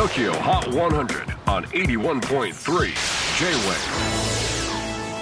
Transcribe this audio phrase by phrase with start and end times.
[0.00, 2.50] TOKYO HOT 100 on 81.3 J-WAVE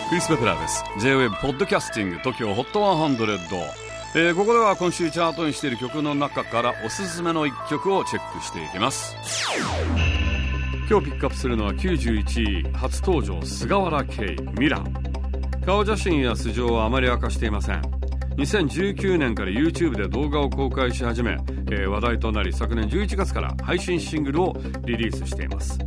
[0.09, 3.61] クリス・ベプラーです J-WAVE ポッドキャスティング TOKYO HOT 100、
[4.15, 9.17] えー、ここでは今週チャートにしている曲の中からおすすめの一曲をチェックしていきます。
[10.89, 14.81] 今日ピックアップするのは91位初登場菅原圭ミラ
[15.67, 17.83] 顔写真や素性はあまり明かしていません。
[18.37, 21.37] 2019年から YouTube で動画を公開し始め、
[21.71, 25.79] えー、話題となり昨年11月から配信シングルをリリースしています。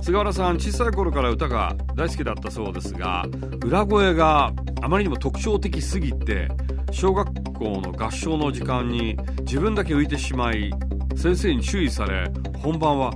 [0.00, 3.26] 菅原さん小さい頃から歌が大好きだったそうですが
[3.64, 6.48] 裏声があまりにも特徴的すぎて
[6.92, 10.72] 小学校の合唱の時間に自分だけ浮いてしまい
[11.14, 12.30] 先生に注意され
[12.62, 13.12] 本番は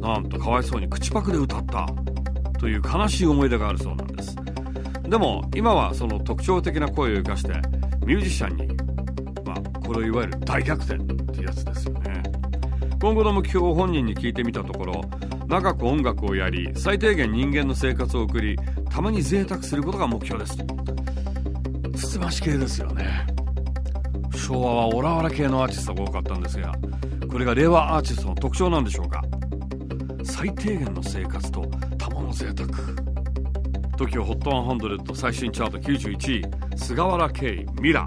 [0.00, 1.86] なんとかわいそうに口パクで歌った
[2.58, 4.36] という悲しい思い出があるそうなんです。
[5.08, 7.52] でも今はその特徴的な声を生かして
[8.04, 8.66] ミュージシャンに、
[9.44, 11.23] まあ、これをいわゆる大逆転。
[11.34, 12.22] ってやつですよね。
[13.00, 15.02] 今後の目標を本人に聞いてみたところ
[15.46, 18.56] 長く音楽をやり最低限人間の生活を送り
[18.88, 20.56] たまに贅沢することが目標です
[21.96, 23.26] つつまし系ですよね。
[24.34, 26.72] 昭和はオラオラ系のアーティストが多かったんですが
[27.30, 29.22] これが令和アーティストの特徴なんでしょうか。
[30.24, 31.62] 最低限の生活と
[31.98, 32.68] たまの贅沢。
[33.96, 36.76] TOKIOHOT100 最新チャート91位。
[36.76, 38.06] 菅原圭ミラ